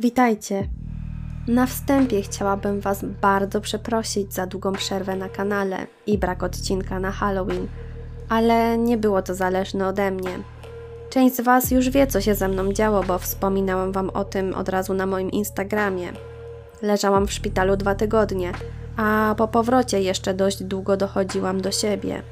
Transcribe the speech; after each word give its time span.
Witajcie. 0.00 0.68
Na 1.48 1.66
wstępie 1.66 2.22
chciałabym 2.22 2.80
Was 2.80 3.04
bardzo 3.22 3.60
przeprosić 3.60 4.34
za 4.34 4.46
długą 4.46 4.72
przerwę 4.72 5.16
na 5.16 5.28
kanale 5.28 5.86
i 6.06 6.18
brak 6.18 6.42
odcinka 6.42 7.00
na 7.00 7.12
Halloween, 7.12 7.68
ale 8.28 8.78
nie 8.78 8.98
było 8.98 9.22
to 9.22 9.34
zależne 9.34 9.86
ode 9.86 10.10
mnie. 10.10 10.38
Część 11.10 11.36
z 11.36 11.40
Was 11.40 11.70
już 11.70 11.90
wie, 11.90 12.06
co 12.06 12.20
się 12.20 12.34
ze 12.34 12.48
mną 12.48 12.72
działo, 12.72 13.02
bo 13.02 13.18
wspominałam 13.18 13.92
Wam 13.92 14.10
o 14.10 14.24
tym 14.24 14.54
od 14.54 14.68
razu 14.68 14.94
na 14.94 15.06
moim 15.06 15.30
Instagramie. 15.30 16.12
Leżałam 16.82 17.26
w 17.26 17.32
szpitalu 17.32 17.76
dwa 17.76 17.94
tygodnie, 17.94 18.52
a 18.96 19.34
po 19.38 19.48
powrocie 19.48 20.02
jeszcze 20.02 20.34
dość 20.34 20.62
długo 20.62 20.96
dochodziłam 20.96 21.60
do 21.60 21.70
siebie. 21.70 22.22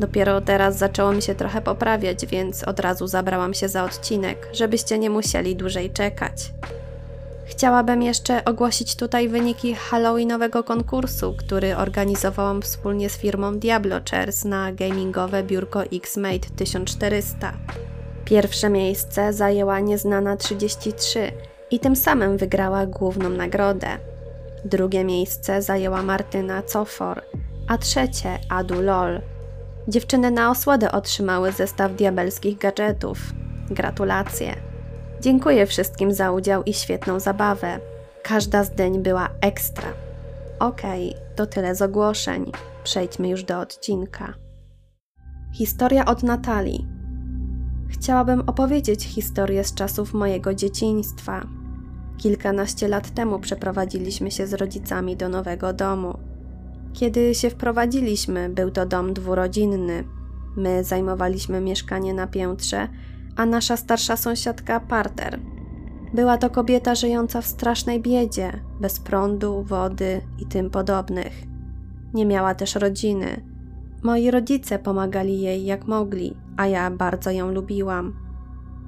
Dopiero 0.00 0.40
teraz 0.40 0.78
zaczęło 0.78 1.12
mi 1.12 1.22
się 1.22 1.34
trochę 1.34 1.60
poprawiać, 1.60 2.26
więc 2.26 2.64
od 2.64 2.80
razu 2.80 3.06
zabrałam 3.06 3.54
się 3.54 3.68
za 3.68 3.84
odcinek, 3.84 4.48
żebyście 4.52 4.98
nie 4.98 5.10
musieli 5.10 5.56
dłużej 5.56 5.90
czekać. 5.90 6.52
Chciałabym 7.46 8.02
jeszcze 8.02 8.44
ogłosić 8.44 8.96
tutaj 8.96 9.28
wyniki 9.28 9.74
Halloweenowego 9.74 10.64
konkursu, 10.64 11.34
który 11.38 11.76
organizowałam 11.76 12.62
wspólnie 12.62 13.10
z 13.10 13.18
firmą 13.18 13.58
Diablo 13.58 13.96
Chairs 14.10 14.44
na 14.44 14.72
gamingowe 14.72 15.42
biurko 15.42 15.82
X-Mate 15.84 16.50
1400. 16.56 17.52
Pierwsze 18.24 18.70
miejsce 18.70 19.32
zajęła 19.32 19.80
nieznana 19.80 20.36
33 20.36 21.32
i 21.70 21.80
tym 21.80 21.96
samym 21.96 22.36
wygrała 22.36 22.86
główną 22.86 23.28
nagrodę. 23.28 23.88
Drugie 24.64 25.04
miejsce 25.04 25.62
zajęła 25.62 26.02
Martyna 26.02 26.62
Cofor, 26.62 27.22
a 27.68 27.78
trzecie 27.78 28.38
Adu 28.48 28.82
Lol. 28.82 29.20
Dziewczyny 29.88 30.30
na 30.30 30.50
osłodę 30.50 30.92
otrzymały 30.92 31.52
zestaw 31.52 31.94
diabelskich 31.94 32.58
gadżetów. 32.58 33.18
Gratulacje! 33.70 34.73
Dziękuję 35.24 35.66
wszystkim 35.66 36.12
za 36.12 36.32
udział 36.32 36.62
i 36.62 36.74
świetną 36.74 37.20
zabawę. 37.20 37.80
Każda 38.22 38.64
z 38.64 38.74
deń 38.74 39.02
była 39.02 39.28
ekstra. 39.40 39.88
Okej, 40.58 41.10
okay, 41.10 41.22
to 41.36 41.46
tyle 41.46 41.74
z 41.74 41.82
ogłoszeń. 41.82 42.52
Przejdźmy 42.84 43.28
już 43.28 43.44
do 43.44 43.60
odcinka. 43.60 44.34
Historia 45.54 46.04
od 46.04 46.22
Natalii. 46.22 46.86
Chciałabym 47.88 48.40
opowiedzieć 48.40 49.04
historię 49.04 49.64
z 49.64 49.74
czasów 49.74 50.14
mojego 50.14 50.54
dzieciństwa. 50.54 51.46
Kilkanaście 52.18 52.88
lat 52.88 53.10
temu 53.10 53.38
przeprowadziliśmy 53.38 54.30
się 54.30 54.46
z 54.46 54.54
rodzicami 54.54 55.16
do 55.16 55.28
nowego 55.28 55.72
domu. 55.72 56.18
Kiedy 56.92 57.34
się 57.34 57.50
wprowadziliśmy, 57.50 58.48
był 58.48 58.70
to 58.70 58.86
dom 58.86 59.14
dwurodzinny. 59.14 60.04
My 60.56 60.84
zajmowaliśmy 60.84 61.60
mieszkanie 61.60 62.14
na 62.14 62.26
piętrze, 62.26 62.88
a 63.36 63.46
nasza 63.46 63.76
starsza 63.76 64.16
sąsiadka 64.16 64.80
parter. 64.80 65.40
Była 66.14 66.38
to 66.38 66.50
kobieta 66.50 66.94
żyjąca 66.94 67.40
w 67.40 67.46
strasznej 67.46 68.00
biedzie, 68.00 68.52
bez 68.80 69.00
prądu, 69.00 69.62
wody 69.62 70.20
i 70.38 70.46
tym 70.46 70.70
podobnych. 70.70 71.42
Nie 72.14 72.26
miała 72.26 72.54
też 72.54 72.74
rodziny. 72.74 73.44
Moi 74.02 74.30
rodzice 74.30 74.78
pomagali 74.78 75.40
jej 75.40 75.64
jak 75.64 75.86
mogli, 75.86 76.36
a 76.56 76.66
ja 76.66 76.90
bardzo 76.90 77.30
ją 77.30 77.52
lubiłam. 77.52 78.24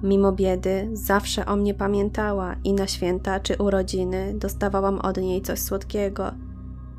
Mimo 0.03 0.33
biedy, 0.33 0.89
zawsze 0.93 1.47
o 1.47 1.57
mnie 1.57 1.75
pamiętała 1.75 2.57
i 2.65 2.73
na 2.73 2.87
święta 2.87 3.41
czy 3.41 3.57
urodziny 3.57 4.35
dostawałam 4.35 4.99
od 4.99 5.17
niej 5.17 5.43
coś 5.43 5.59
słodkiego. 5.59 6.33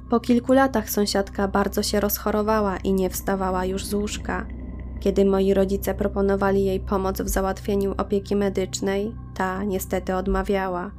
Po 0.09 0.19
kilku 0.19 0.53
latach 0.53 0.89
sąsiadka 0.89 1.47
bardzo 1.47 1.83
się 1.83 1.99
rozchorowała 1.99 2.77
i 2.77 2.93
nie 2.93 3.09
wstawała 3.09 3.65
już 3.65 3.85
z 3.85 3.93
łóżka. 3.93 4.45
Kiedy 4.99 5.25
moi 5.25 5.53
rodzice 5.53 5.93
proponowali 5.93 6.65
jej 6.65 6.79
pomoc 6.79 7.21
w 7.21 7.29
załatwieniu 7.29 7.93
opieki 7.97 8.35
medycznej, 8.35 9.15
ta 9.35 9.63
niestety 9.63 10.15
odmawiała. 10.15 10.91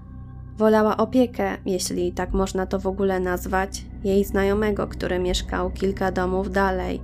Wolała 0.59 0.97
opiekę, 0.97 1.57
jeśli 1.67 2.13
tak 2.13 2.33
można 2.33 2.67
to 2.67 2.79
w 2.79 2.87
ogóle 2.87 3.21
nazwać, 3.21 3.85
jej 4.05 4.25
znajomego, 4.25 4.87
który 4.87 5.19
mieszkał 5.19 5.71
kilka 5.71 6.13
domów 6.13 6.51
dalej. 6.51 7.01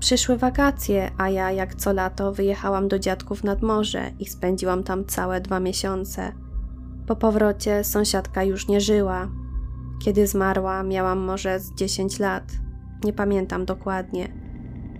Przyszły 0.00 0.36
wakacje, 0.36 1.10
a 1.18 1.28
ja 1.28 1.50
jak 1.50 1.74
co 1.74 1.92
lato 1.92 2.32
wyjechałam 2.32 2.88
do 2.88 2.98
dziadków 2.98 3.44
nad 3.44 3.62
morze 3.62 4.10
i 4.18 4.26
spędziłam 4.26 4.82
tam 4.82 5.04
całe 5.04 5.40
dwa 5.40 5.60
miesiące. 5.60 6.32
Po 7.06 7.16
powrocie 7.16 7.84
sąsiadka 7.84 8.44
już 8.44 8.68
nie 8.68 8.80
żyła. 8.80 9.28
Kiedy 10.04 10.26
zmarła, 10.26 10.82
miałam 10.82 11.18
może 11.18 11.60
z 11.60 11.74
10 11.74 12.18
lat. 12.18 12.52
Nie 13.04 13.12
pamiętam 13.12 13.64
dokładnie. 13.64 14.41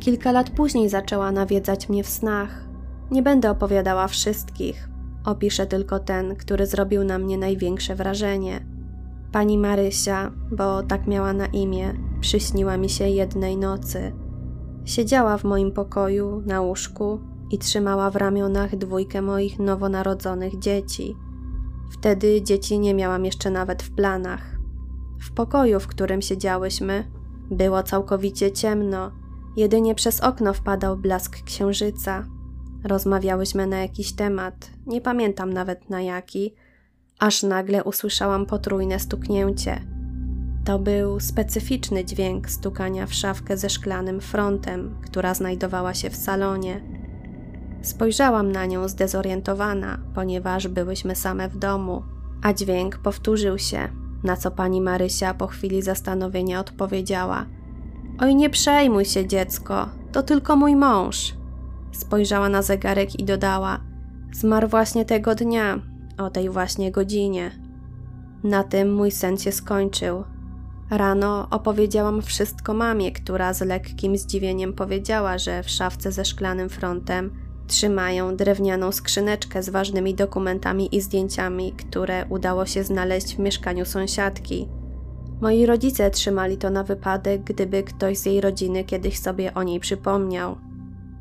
Kilka 0.03 0.33
lat 0.33 0.51
później 0.51 0.89
zaczęła 0.89 1.33
nawiedzać 1.33 1.89
mnie 1.89 2.05
w 2.05 2.09
snach. 2.09 2.65
Nie 3.11 3.23
będę 3.23 3.51
opowiadała 3.51 4.09
wszystkich, 4.09 4.89
opiszę 5.25 5.67
tylko 5.67 5.99
ten, 5.99 6.37
który 6.37 6.67
zrobił 6.67 7.05
na 7.05 7.19
mnie 7.19 7.39
największe 7.39 7.95
wrażenie. 7.95 8.67
Pani 9.33 9.59
Marysia, 9.59 10.33
bo 10.51 10.83
tak 10.83 11.07
miała 11.07 11.33
na 11.33 11.47
imię, 11.47 11.95
przyśniła 12.21 12.77
mi 12.77 12.89
się 12.89 13.09
jednej 13.09 13.57
nocy. 13.57 14.13
Siedziała 14.85 15.39
w 15.39 15.45
moim 15.45 15.73
pokoju 15.73 16.43
na 16.47 16.61
łóżku 16.61 17.21
i 17.51 17.59
trzymała 17.59 18.11
w 18.11 18.17
ramionach 18.17 18.77
dwójkę 18.77 19.23
moich 19.23 19.59
nowonarodzonych 19.59 20.59
dzieci. 20.59 21.17
Wtedy 21.93 22.43
dzieci 22.43 22.79
nie 22.79 22.95
miałam 22.95 23.25
jeszcze 23.25 23.51
nawet 23.51 23.83
w 23.83 23.95
planach. 23.95 24.59
W 25.21 25.33
pokoju, 25.33 25.81
w 25.81 25.87
którym 25.87 26.23
siedziałyśmy, 26.23 27.11
było 27.51 27.83
całkowicie 27.83 28.53
ciemno 28.53 29.22
Jedynie 29.57 29.95
przez 29.95 30.21
okno 30.21 30.55
wpadał 30.55 30.97
blask 30.97 31.43
księżyca. 31.45 32.25
Rozmawiałyśmy 32.85 33.67
na 33.67 33.79
jakiś 33.79 34.13
temat, 34.13 34.71
nie 34.87 35.01
pamiętam 35.01 35.53
nawet 35.53 35.91
na 35.91 36.03
jaki, 36.03 36.55
aż 37.19 37.43
nagle 37.43 37.85
usłyszałam 37.85 38.47
potrójne 38.47 38.99
stuknięcie. 38.99 39.81
To 40.65 40.79
był 40.79 41.21
specyficzny 41.21 42.05
dźwięk 42.05 42.51
stukania 42.51 43.07
w 43.07 43.15
szafkę 43.15 43.57
ze 43.57 43.71
szklanym 43.71 44.21
frontem, 44.21 44.95
która 45.05 45.35
znajdowała 45.35 45.95
się 45.95 46.11
w 46.11 46.17
salonie. 46.17 46.81
Spojrzałam 47.83 48.53
na 48.53 48.67
nią 48.67 48.89
zdezorientowana, 48.89 49.99
ponieważ 50.15 50.69
byłyśmy 50.69 51.17
same 51.17 51.49
w 51.49 51.57
domu, 51.57 52.03
a 52.43 52.53
dźwięk 52.53 52.99
powtórzył 52.99 53.59
się, 53.59 53.89
na 54.25 54.37
co 54.37 54.51
pani 54.51 54.81
Marysia 54.81 55.35
po 55.35 55.47
chwili 55.47 55.83
zastanowienia 55.83 56.61
odpowiedziała– 56.61 57.47
Oj, 58.19 58.35
nie 58.35 58.51
przejmuj 58.51 59.05
się, 59.05 59.27
dziecko, 59.27 59.89
to 60.13 60.23
tylko 60.23 60.57
mój 60.57 60.77
mąż. 60.77 61.35
Spojrzała 61.93 62.49
na 62.49 62.63
zegarek 62.63 63.21
i 63.21 63.25
dodała: 63.25 63.81
Zmarł 64.33 64.69
właśnie 64.69 65.05
tego 65.05 65.35
dnia, 65.35 65.81
o 66.19 66.31
tej 66.31 66.51
właśnie 66.51 66.93
godzinie. 66.93 67.51
Na 68.45 68.65
tym 68.65 68.95
mój 68.95 69.11
sen 69.11 69.39
się 69.39 69.53
skończył. 69.53 70.25
Rano 70.91 71.47
opowiedziałam 71.51 72.23
wszystko 72.23 72.75
mamie, 72.75 73.13
która 73.13 73.55
z 73.55 73.61
lekkim 73.61 74.17
zdziwieniem 74.17 74.73
powiedziała, 74.73 75.39
że 75.39 75.63
w 75.63 75.71
szafce 75.71 76.13
ze 76.13 76.25
szklanym 76.25 76.69
frontem 76.69 77.31
trzymają 77.67 78.37
drewnianą 78.37 78.93
skrzyneczkę 78.93 79.63
z 79.63 79.69
ważnymi 79.69 80.15
dokumentami 80.15 80.97
i 80.97 81.01
zdjęciami, 81.01 81.73
które 81.73 82.27
udało 82.29 82.67
się 82.67 82.85
znaleźć 82.85 83.37
w 83.37 83.39
mieszkaniu 83.39 83.85
sąsiadki. 83.85 84.69
Moi 85.43 85.67
rodzice 85.67 86.11
trzymali 86.11 86.57
to 86.57 86.71
na 86.71 86.85
wypadek, 86.85 87.43
gdyby 87.43 87.83
ktoś 87.83 88.19
z 88.19 88.27
jej 88.27 88.41
rodziny 88.41 88.85
kiedyś 88.85 89.19
sobie 89.19 89.55
o 89.55 89.63
niej 89.63 89.81
przypomniał. 89.81 90.57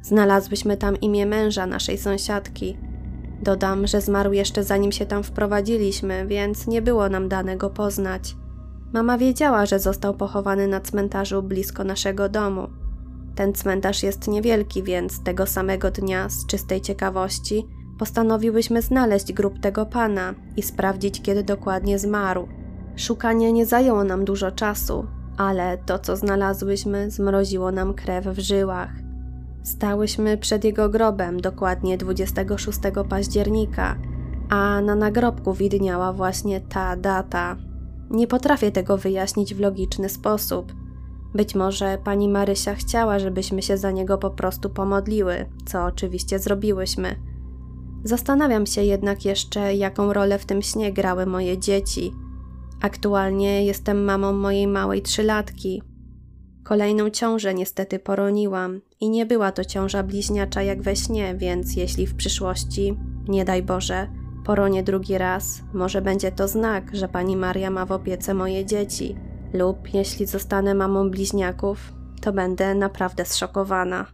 Znalazłyśmy 0.02 0.78
tam 0.78 1.00
imię 1.00 1.26
męża 1.26 1.66
naszej 1.66 1.98
sąsiadki. 1.98 2.78
Dodam, 3.44 3.88
że 3.88 4.02
zmarł 4.02 4.34
jeszcze 4.34 4.64
zanim 4.64 4.92
się 4.92 5.06
tam 5.06 5.24
wprowadziliśmy, 5.24 6.28
więc 6.28 6.68
nie 6.68 6.82
było 6.82 7.10
nam 7.10 7.30
dane 7.30 7.58
go 7.58 7.70
poznać. 7.70 8.36
Mama 8.94 9.18
wiedziała, 9.18 9.66
że 9.66 9.80
został 9.80 10.14
pochowany 10.14 10.68
na 10.68 10.80
cmentarzu 10.82 11.44
blisko 11.44 11.84
naszego 11.84 12.30
domu. 12.30 12.68
Ten 13.36 13.54
cmentarz 13.54 14.04
jest 14.04 14.28
niewielki, 14.28 14.84
więc 14.84 15.24
tego 15.24 15.46
samego 15.46 15.92
dnia, 15.92 16.30
z 16.30 16.46
czystej 16.46 16.82
ciekawości, 16.82 17.68
postanowiłyśmy 18.00 18.82
znaleźć 18.82 19.34
grób 19.34 19.60
tego 19.60 19.86
pana 19.86 20.34
i 20.58 20.62
sprawdzić, 20.62 21.22
kiedy 21.22 21.44
dokładnie 21.44 22.00
zmarł. 22.00 22.48
Szukanie 22.96 23.54
nie 23.54 23.66
zajęło 23.66 24.04
nam 24.04 24.26
dużo 24.26 24.52
czasu, 24.52 25.06
ale 25.38 25.78
to, 25.78 26.00
co 26.00 26.16
znalazłyśmy, 26.16 27.12
zmroziło 27.12 27.72
nam 27.72 27.94
krew 27.94 28.26
w 28.26 28.40
żyłach. 28.40 28.90
Stałyśmy 29.64 30.38
przed 30.38 30.64
jego 30.64 30.90
grobem 30.90 31.42
dokładnie 31.42 31.98
26 31.98 32.80
października, 33.10 33.96
a 34.50 34.82
na 34.82 34.96
nagrobku 34.96 35.54
widniała 35.54 36.14
właśnie 36.14 36.62
ta 36.62 36.96
data. 36.96 37.58
Nie 38.10 38.28
potrafię 38.28 38.72
tego 38.72 38.98
wyjaśnić 38.98 39.56
w 39.56 39.60
logiczny 39.60 40.10
sposób. 40.10 40.74
Być 41.34 41.56
może 41.56 41.98
pani 42.04 42.30
Marysia 42.30 42.76
chciała, 42.76 43.20
żebyśmy 43.20 43.62
się 43.62 43.78
za 43.78 43.92
niego 43.92 44.18
po 44.18 44.30
prostu 44.30 44.70
pomodliły, 44.70 45.46
co 45.66 45.86
oczywiście 45.86 46.40
zrobiłyśmy. 46.40 47.16
Zastanawiam 48.04 48.66
się 48.66 48.84
jednak 48.84 49.26
jeszcze, 49.26 49.76
jaką 49.76 50.14
rolę 50.14 50.40
w 50.40 50.46
tym 50.46 50.62
śnie 50.62 50.94
grały 50.94 51.26
moje 51.26 51.58
dzieci– 51.58 52.14
Aktualnie 52.82 53.66
jestem 53.66 54.04
mamą 54.04 54.34
mojej 54.34 54.68
małej 54.68 55.02
trzylatki. 55.02 55.84
Kolejną 56.64 57.10
ciążę 57.10 57.54
niestety 57.54 58.00
poroniłam 58.00 58.82
i 59.00 59.10
nie 59.10 59.26
była 59.26 59.52
to 59.52 59.66
ciąża 59.66 60.04
bliźniacza 60.04 60.62
jak 60.62 60.82
we 60.82 60.96
śnie, 60.96 61.36
więc 61.36 61.76
jeśli 61.76 62.08
w 62.08 62.16
przyszłości, 62.16 62.98
nie 63.28 63.46
daj 63.46 63.64
Boże, 63.64 64.08
Poronie 64.44 64.84
drugi 64.84 65.18
raz, 65.18 65.62
może 65.74 66.02
będzie 66.02 66.32
to 66.32 66.48
znak, 66.48 66.96
że 66.96 67.08
pani 67.08 67.38
Maria 67.38 67.70
ma 67.70 67.86
w 67.86 67.92
opiece 67.92 68.34
moje 68.34 68.66
dzieci, 68.66 69.16
lub 69.54 69.94
jeśli 69.94 70.26
zostanę 70.26 70.76
mamą 70.76 71.10
bliźniaków, 71.10 71.94
to 72.22 72.34
będę 72.34 72.76
naprawdę 72.76 73.26
zszokowana. 73.26 74.06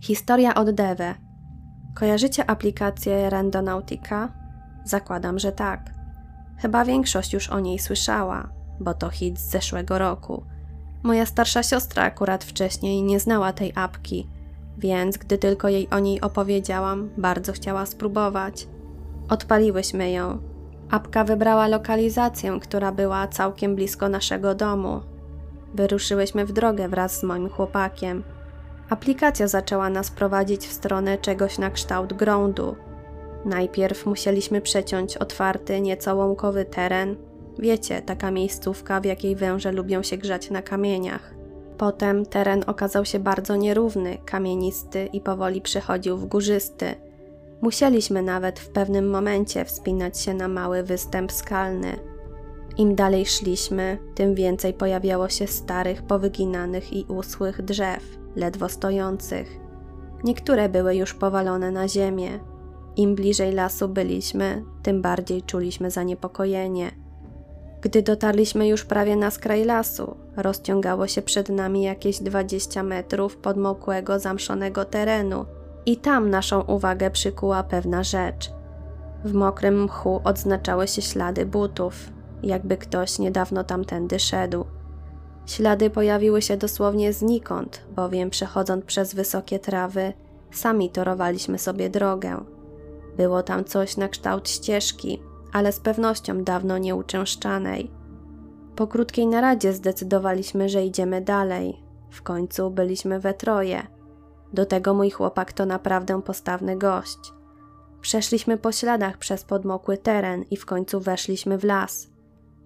Historia 0.00 0.54
od 0.54 0.70
Deve. 0.70 1.14
Kojarzycie 1.94 2.50
aplikację 2.50 3.30
Randonautica? 3.30 4.32
Zakładam, 4.84 5.38
że 5.38 5.52
tak. 5.52 5.99
Chyba 6.62 6.84
większość 6.84 7.32
już 7.32 7.48
o 7.48 7.60
niej 7.60 7.78
słyszała, 7.78 8.48
bo 8.80 8.94
to 8.94 9.10
hit 9.10 9.38
z 9.38 9.50
zeszłego 9.50 9.98
roku. 9.98 10.44
Moja 11.02 11.26
starsza 11.26 11.62
siostra 11.62 12.02
akurat 12.02 12.44
wcześniej 12.44 13.02
nie 13.02 13.20
znała 13.20 13.52
tej 13.52 13.72
apki, 13.74 14.28
więc 14.78 15.18
gdy 15.18 15.38
tylko 15.38 15.68
jej 15.68 15.88
o 15.90 15.98
niej 15.98 16.20
opowiedziałam, 16.20 17.10
bardzo 17.16 17.52
chciała 17.52 17.86
spróbować. 17.86 18.68
Odpaliłyśmy 19.28 20.10
ją. 20.10 20.38
Apka 20.90 21.24
wybrała 21.24 21.68
lokalizację, 21.68 22.58
która 22.62 22.92
była 22.92 23.28
całkiem 23.28 23.74
blisko 23.74 24.08
naszego 24.08 24.54
domu. 24.54 25.00
Wyruszyłyśmy 25.74 26.46
w 26.46 26.52
drogę 26.52 26.88
wraz 26.88 27.18
z 27.18 27.22
moim 27.22 27.48
chłopakiem. 27.48 28.22
Aplikacja 28.88 29.48
zaczęła 29.48 29.90
nas 29.90 30.10
prowadzić 30.10 30.66
w 30.66 30.72
stronę 30.72 31.18
czegoś 31.18 31.58
na 31.58 31.70
kształt 31.70 32.12
grądu. 32.12 32.76
Najpierw 33.44 34.06
musieliśmy 34.06 34.60
przeciąć 34.60 35.16
otwarty, 35.16 35.80
nieco 35.80 36.16
łąkowy 36.16 36.64
teren. 36.64 37.16
Wiecie, 37.58 38.02
taka 38.02 38.30
miejscówka, 38.30 39.00
w 39.00 39.04
jakiej 39.04 39.36
węże 39.36 39.72
lubią 39.72 40.02
się 40.02 40.16
grzać 40.16 40.50
na 40.50 40.62
kamieniach. 40.62 41.34
Potem 41.78 42.26
teren 42.26 42.64
okazał 42.66 43.04
się 43.04 43.18
bardzo 43.18 43.56
nierówny, 43.56 44.18
kamienisty 44.24 45.06
i 45.12 45.20
powoli 45.20 45.60
przechodził 45.60 46.16
w 46.16 46.26
górzysty. 46.26 46.94
Musieliśmy 47.62 48.22
nawet 48.22 48.60
w 48.60 48.68
pewnym 48.68 49.10
momencie 49.10 49.64
wspinać 49.64 50.20
się 50.20 50.34
na 50.34 50.48
mały 50.48 50.82
występ 50.82 51.32
skalny. 51.32 51.96
Im 52.76 52.94
dalej 52.94 53.26
szliśmy, 53.26 53.98
tym 54.14 54.34
więcej 54.34 54.74
pojawiało 54.74 55.28
się 55.28 55.46
starych, 55.46 56.02
powyginanych 56.02 56.92
i 56.92 57.04
usłych 57.08 57.62
drzew, 57.62 58.18
ledwo 58.36 58.68
stojących. 58.68 59.60
Niektóre 60.24 60.68
były 60.68 60.96
już 60.96 61.14
powalone 61.14 61.70
na 61.70 61.88
ziemię. 61.88 62.38
Im 62.96 63.14
bliżej 63.14 63.52
lasu 63.52 63.88
byliśmy, 63.88 64.64
tym 64.82 65.02
bardziej 65.02 65.42
czuliśmy 65.42 65.90
zaniepokojenie. 65.90 66.90
Gdy 67.82 68.02
dotarliśmy 68.02 68.68
już 68.68 68.84
prawie 68.84 69.16
na 69.16 69.30
skraj 69.30 69.64
lasu, 69.64 70.16
rozciągało 70.36 71.06
się 71.06 71.22
przed 71.22 71.48
nami 71.48 71.82
jakieś 71.82 72.18
20 72.18 72.82
metrów 72.82 73.36
podmokłego, 73.36 74.18
zamszonego 74.18 74.84
terenu 74.84 75.44
i 75.86 75.96
tam 75.96 76.30
naszą 76.30 76.60
uwagę 76.60 77.10
przykuła 77.10 77.62
pewna 77.62 78.02
rzecz. 78.02 78.50
W 79.24 79.32
mokrym 79.32 79.82
mchu 79.82 80.20
odznaczały 80.24 80.88
się 80.88 81.02
ślady 81.02 81.46
butów, 81.46 81.94
jakby 82.42 82.76
ktoś 82.76 83.18
niedawno 83.18 83.64
tamtędy 83.64 84.18
szedł. 84.18 84.64
Ślady 85.46 85.90
pojawiły 85.90 86.42
się 86.42 86.56
dosłownie 86.56 87.12
znikąd, 87.12 87.82
bowiem 87.96 88.30
przechodząc 88.30 88.84
przez 88.84 89.14
wysokie 89.14 89.58
trawy, 89.58 90.12
sami 90.50 90.90
torowaliśmy 90.90 91.58
sobie 91.58 91.90
drogę. 91.90 92.44
Było 93.20 93.42
tam 93.42 93.64
coś 93.64 93.96
na 93.96 94.08
kształt 94.08 94.48
ścieżki, 94.48 95.22
ale 95.52 95.72
z 95.72 95.80
pewnością 95.80 96.44
dawno 96.44 96.78
nieuczęszczanej. 96.78 97.90
Po 98.76 98.86
krótkiej 98.86 99.26
naradzie 99.26 99.72
zdecydowaliśmy, 99.72 100.68
że 100.68 100.84
idziemy 100.84 101.20
dalej. 101.20 101.82
W 102.10 102.22
końcu 102.22 102.70
byliśmy 102.70 103.20
we 103.20 103.34
troje. 103.34 103.86
Do 104.52 104.66
tego 104.66 104.94
mój 104.94 105.10
chłopak 105.10 105.52
to 105.52 105.66
naprawdę 105.66 106.22
postawny 106.22 106.76
gość. 106.76 107.18
Przeszliśmy 108.00 108.58
po 108.58 108.72
śladach 108.72 109.18
przez 109.18 109.44
podmokły 109.44 109.98
teren 109.98 110.44
i 110.50 110.56
w 110.56 110.66
końcu 110.66 111.00
weszliśmy 111.00 111.58
w 111.58 111.64
las. 111.64 112.10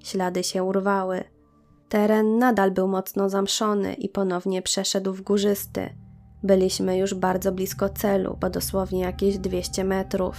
Ślady 0.04 0.44
się 0.44 0.64
urwały. 0.64 1.24
Teren 1.88 2.38
nadal 2.38 2.70
był 2.70 2.88
mocno 2.88 3.28
zamszony 3.28 3.94
i 3.94 4.08
ponownie 4.08 4.62
przeszedł 4.62 5.12
w 5.12 5.22
górzysty. 5.22 6.03
Byliśmy 6.44 6.98
już 6.98 7.14
bardzo 7.14 7.52
blisko 7.52 7.88
celu, 7.88 8.36
bo 8.40 8.50
dosłownie 8.50 9.00
jakieś 9.00 9.38
200 9.38 9.84
metrów. 9.84 10.36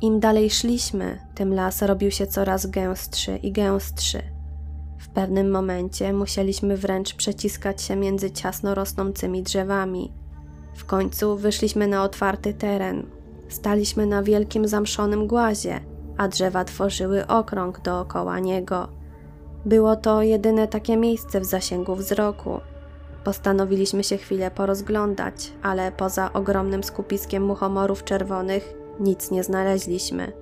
Im 0.00 0.20
dalej 0.20 0.50
szliśmy, 0.50 1.18
tym 1.34 1.54
las 1.54 1.82
robił 1.82 2.10
się 2.10 2.26
coraz 2.26 2.66
gęstszy 2.66 3.36
i 3.36 3.52
gęstszy. 3.52 4.22
W 4.98 5.08
pewnym 5.08 5.50
momencie 5.50 6.12
musieliśmy 6.12 6.76
wręcz 6.76 7.14
przeciskać 7.14 7.82
się 7.82 7.96
między 7.96 8.30
ciasno 8.30 8.74
rosnącymi 8.74 9.42
drzewami. 9.42 10.12
W 10.74 10.84
końcu 10.84 11.36
wyszliśmy 11.36 11.88
na 11.88 12.02
otwarty 12.02 12.54
teren. 12.54 13.06
Staliśmy 13.48 14.06
na 14.06 14.22
wielkim 14.22 14.68
zamszonym 14.68 15.26
głazie, 15.26 15.80
a 16.16 16.28
drzewa 16.28 16.64
tworzyły 16.64 17.26
okrąg 17.26 17.80
dookoła 17.80 18.38
niego. 18.38 18.88
Było 19.66 19.96
to 19.96 20.22
jedyne 20.22 20.68
takie 20.68 20.96
miejsce 20.96 21.40
w 21.40 21.44
zasięgu 21.44 21.96
wzroku. 21.96 22.60
Postanowiliśmy 23.24 24.04
się 24.04 24.16
chwilę 24.16 24.50
porozglądać, 24.50 25.52
ale 25.62 25.92
poza 25.92 26.32
ogromnym 26.32 26.84
skupiskiem 26.84 27.44
muchomorów 27.44 28.04
czerwonych 28.04 28.74
nic 29.00 29.30
nie 29.30 29.44
znaleźliśmy. 29.44 30.32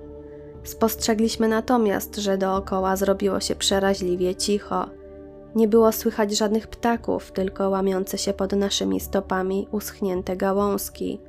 Spostrzegliśmy 0.63 1.47
natomiast, 1.47 2.15
że 2.15 2.37
dookoła 2.37 2.95
zrobiło 2.95 3.39
się 3.39 3.55
przeraźliwie 3.55 4.35
cicho. 4.35 4.89
Nie 5.55 5.67
było 5.67 5.91
słychać 5.91 6.37
żadnych 6.37 6.67
ptaków, 6.67 7.31
tylko 7.31 7.69
łamiące 7.69 8.17
się 8.17 8.33
pod 8.33 8.51
naszymi 8.51 8.99
stopami 8.99 9.67
uschnięte 9.71 10.37
gałązki. 10.37 11.21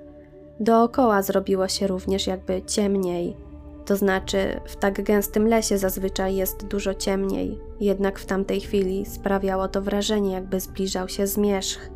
Dookoła 0.61 1.23
zrobiło 1.23 1.69
się 1.69 1.87
również 1.87 2.27
jakby 2.27 2.63
ciemniej. 2.63 3.50
To 3.91 3.97
znaczy, 3.97 4.61
w 4.67 4.77
tak 4.77 5.03
gęstym 5.03 5.49
lesie 5.49 5.79
zazwyczaj 5.79 6.37
jest 6.37 6.67
dużo 6.67 6.95
ciemniej, 6.95 7.59
jednak 7.81 8.19
w 8.19 8.27
tamtej 8.27 8.61
chwili 8.61 9.07
sprawiało 9.07 9.69
to 9.69 9.83
wrażenie, 9.83 10.33
jakby 10.33 10.61
zbliżał 10.61 11.09
się 11.09 11.27
zmierzch, 11.27 11.91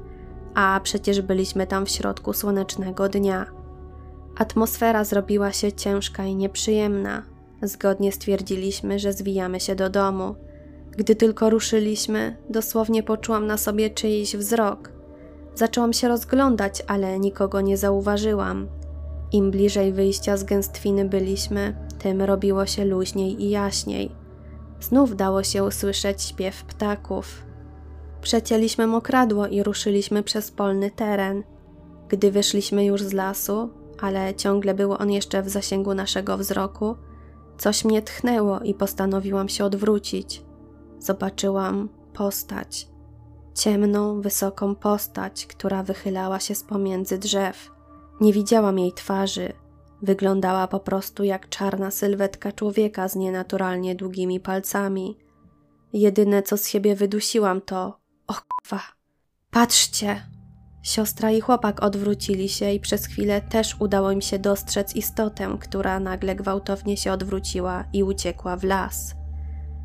a 0.55 0.81
przecież 0.83 1.21
byliśmy 1.21 1.67
tam 1.67 1.87
w 1.87 1.91
środku 1.91 2.33
słonecznego 2.33 3.09
dnia. 3.09 3.47
Atmosfera 4.37 5.05
zrobiła 5.05 5.53
się 5.53 5.73
ciężka 5.73 6.25
i 6.25 6.37
nieprzyjemna. 6.37 7.23
Zgodnie 7.63 8.13
stwierdziliśmy, 8.13 8.99
że 8.99 9.13
zwijamy 9.13 9.61
się 9.61 9.75
do 9.75 9.91
domu. 9.91 10.35
Gdy 10.91 11.15
tylko 11.15 11.51
ruszyliśmy, 11.51 12.37
dosłownie 12.51 13.03
poczułam 13.03 13.47
na 13.47 13.57
sobie 13.57 13.91
czyjś 13.91 14.37
wzrok. 14.37 14.91
Zaczęłam 15.55 15.93
się 15.93 16.09
rozglądać, 16.09 16.83
ale 16.87 17.19
nikogo 17.19 17.61
nie 17.61 17.77
zauważyłam. 17.77 18.69
Im 19.33 19.51
bliżej 19.51 19.93
wyjścia 19.93 20.37
z 20.37 20.45
gęstwiny 20.45 21.05
byliśmy, 21.05 21.77
tym 21.99 22.23
robiło 22.23 22.67
się 22.67 22.85
luźniej 22.85 23.43
i 23.43 23.51
jaśniej. 23.51 24.11
Znów 24.81 25.17
dało 25.17 25.43
się 25.43 25.65
usłyszeć 25.65 26.23
śpiew 26.23 26.65
ptaków. 26.65 27.43
Przecięliśmy 28.23 28.87
mokradło 28.87 29.47
i 29.47 29.63
ruszyliśmy 29.63 30.23
przez 30.23 30.51
polny 30.51 30.91
teren. 30.91 31.43
Gdy 32.09 32.31
wyszliśmy 32.31 32.85
już 32.85 33.03
z 33.03 33.13
lasu, 33.13 33.71
ale 34.01 34.35
ciągle 34.35 34.75
był 34.75 34.93
on 34.93 35.11
jeszcze 35.11 35.43
w 35.43 35.49
zasięgu 35.49 35.95
naszego 35.95 36.39
wzroku, 36.39 36.97
coś 37.59 37.85
mnie 37.85 38.03
tchnęło 38.03 38.61
i 38.61 38.75
postanowiłam 38.75 39.49
się 39.49 39.65
odwrócić. 39.65 40.43
Zobaczyłam 40.99 41.89
postać. 42.13 42.89
Ciemną, 43.55 44.21
wysoką 44.21 44.75
postać, 44.75 45.47
która 45.47 45.83
wychylała 45.83 46.41
się 46.41 46.55
z 46.55 46.63
pomiędzy 46.63 47.19
drzew. 47.19 47.74
Nie 48.21 48.33
widziałam 48.33 48.79
jej 48.79 48.93
twarzy. 48.93 49.53
Wyglądała 50.03 50.69
po 50.69 50.81
prostu 50.81 51.25
jak 51.25 51.49
czarna 51.49 51.91
sylwetka 51.91 52.53
człowieka 52.53 53.09
z 53.09 53.17
nienaturalnie 53.17 53.95
długimi 53.95 54.41
palcami. 54.41 55.19
Jedyne 55.93 56.43
co 56.43 56.57
z 56.57 56.69
siebie 56.69 56.97
wydusiłam 56.97 57.61
to: 57.61 57.99
O 58.27 58.35
kwa! 58.63 58.81
Patrzcie! 59.51 60.35
Siostra 60.83 61.31
i 61.31 61.41
chłopak 61.41 61.83
odwrócili 61.83 62.49
się 62.49 62.73
i 62.73 62.81
przez 62.81 63.07
chwilę 63.07 63.41
też 63.41 63.77
udało 63.81 64.11
im 64.11 64.21
się 64.21 64.39
dostrzec 64.39 64.97
istotę, 64.97 65.57
która 65.61 66.01
nagle 66.01 66.37
gwałtownie 66.37 66.97
się 66.97 67.13
odwróciła 67.13 67.85
i 67.93 68.03
uciekła 68.03 68.57
w 68.57 68.65
las. 68.65 69.15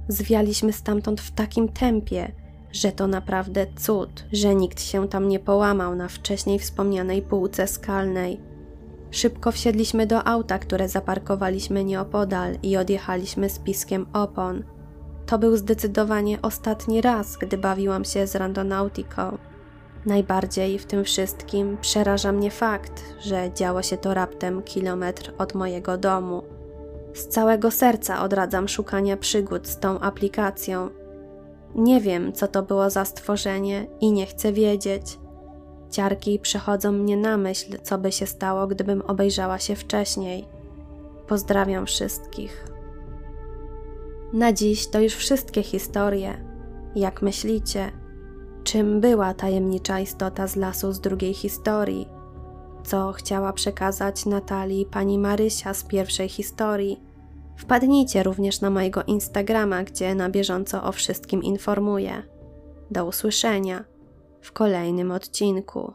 Zwialiśmy 0.07 0.73
stamtąd 0.73 1.21
w 1.21 1.31
takim 1.31 1.69
tempie, 1.69 2.31
że 2.71 2.91
to 2.91 3.07
naprawdę 3.07 3.65
cud, 3.75 4.25
że 4.31 4.55
nikt 4.55 4.81
się 4.81 5.07
tam 5.07 5.27
nie 5.27 5.39
połamał 5.39 5.95
na 5.95 6.07
wcześniej 6.07 6.59
wspomnianej 6.59 7.21
półce 7.21 7.67
skalnej. 7.67 8.39
Szybko 9.11 9.51
wsiedliśmy 9.51 10.07
do 10.07 10.27
auta, 10.27 10.59
które 10.59 10.89
zaparkowaliśmy 10.89 11.83
nieopodal 11.83 12.55
i 12.63 12.77
odjechaliśmy 12.77 13.49
z 13.49 13.59
piskiem 13.59 14.05
opon. 14.13 14.63
To 15.25 15.39
był 15.39 15.57
zdecydowanie 15.57 16.41
ostatni 16.41 17.01
raz, 17.01 17.37
gdy 17.37 17.57
bawiłam 17.57 18.05
się 18.05 18.27
z 18.27 18.35
randonautiką. 18.35 19.37
Najbardziej 20.05 20.79
w 20.79 20.85
tym 20.85 21.03
wszystkim 21.03 21.77
przeraża 21.81 22.31
mnie 22.31 22.51
fakt, 22.51 23.03
że 23.19 23.51
działo 23.53 23.83
się 23.83 23.97
to 23.97 24.13
raptem 24.13 24.61
kilometr 24.61 25.33
od 25.37 25.53
mojego 25.53 25.97
domu. 25.97 26.43
Z 27.13 27.27
całego 27.27 27.71
serca 27.71 28.23
odradzam 28.23 28.67
szukania 28.67 29.17
przygód 29.17 29.67
z 29.67 29.79
tą 29.79 29.99
aplikacją. 29.99 30.89
Nie 31.75 32.01
wiem, 32.01 32.33
co 32.33 32.47
to 32.47 32.63
było 32.63 32.89
za 32.89 33.05
stworzenie 33.05 33.87
i 34.01 34.11
nie 34.11 34.25
chcę 34.25 34.53
wiedzieć. 34.53 35.19
Ciarki 35.91 36.39
przechodzą 36.39 36.91
mnie 36.91 37.17
na 37.17 37.37
myśl, 37.37 37.77
co 37.83 37.97
by 37.97 38.11
się 38.11 38.25
stało, 38.25 38.67
gdybym 38.67 39.01
obejrzała 39.01 39.59
się 39.59 39.75
wcześniej. 39.75 40.45
Pozdrawiam 41.27 41.85
wszystkich. 41.85 42.65
Na 44.33 44.53
dziś 44.53 44.87
to 44.87 44.99
już 44.99 45.13
wszystkie 45.13 45.63
historie. 45.63 46.45
Jak 46.95 47.21
myślicie, 47.21 47.91
czym 48.63 49.01
była 49.01 49.33
tajemnicza 49.33 49.99
istota 49.99 50.47
z 50.47 50.55
lasu 50.55 50.91
z 50.91 50.99
drugiej 50.99 51.33
historii? 51.33 52.07
Co 52.83 53.11
chciała 53.11 53.53
przekazać 53.53 54.25
Natalii 54.25 54.85
pani 54.85 55.19
Marysia 55.19 55.73
z 55.73 55.83
pierwszej 55.83 56.29
historii? 56.29 57.08
Wpadnijcie 57.59 58.23
również 58.23 58.61
na 58.61 58.69
mojego 58.69 59.03
Instagrama, 59.03 59.83
gdzie 59.83 60.15
na 60.15 60.29
bieżąco 60.29 60.83
o 60.83 60.91
wszystkim 60.91 61.43
informuję. 61.43 62.23
Do 62.91 63.05
usłyszenia 63.05 63.85
w 64.41 64.51
kolejnym 64.51 65.11
odcinku. 65.11 65.93